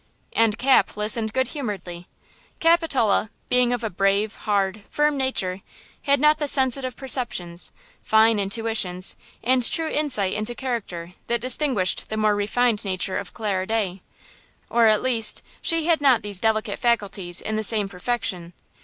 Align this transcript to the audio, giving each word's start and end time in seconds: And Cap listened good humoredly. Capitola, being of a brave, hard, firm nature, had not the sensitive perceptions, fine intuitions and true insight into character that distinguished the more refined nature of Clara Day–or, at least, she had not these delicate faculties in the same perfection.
And 0.33 0.57
Cap 0.57 0.97
listened 0.97 1.31
good 1.31 1.49
humoredly. 1.49 2.07
Capitola, 2.59 3.29
being 3.49 3.71
of 3.71 3.83
a 3.83 3.89
brave, 3.91 4.33
hard, 4.35 4.81
firm 4.89 5.15
nature, 5.15 5.61
had 6.01 6.19
not 6.19 6.39
the 6.39 6.47
sensitive 6.47 6.95
perceptions, 6.95 7.71
fine 8.01 8.39
intuitions 8.39 9.15
and 9.43 9.63
true 9.63 9.89
insight 9.91 10.33
into 10.33 10.55
character 10.55 11.13
that 11.27 11.39
distinguished 11.41 12.09
the 12.09 12.17
more 12.17 12.35
refined 12.35 12.83
nature 12.83 13.19
of 13.19 13.35
Clara 13.35 13.67
Day–or, 13.67 14.87
at 14.87 15.03
least, 15.03 15.43
she 15.61 15.85
had 15.85 16.01
not 16.01 16.23
these 16.23 16.39
delicate 16.39 16.79
faculties 16.79 17.39
in 17.39 17.55
the 17.55 17.61
same 17.61 17.87
perfection. 17.87 18.53